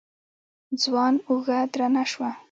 [0.83, 2.29] ځوان اوږه درنه شوه.